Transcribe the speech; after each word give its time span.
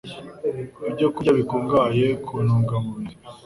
ibyokurya 0.89 1.31
bikungahaye 1.39 2.05
ku 2.25 2.33
ntungamubiri, 2.45 3.15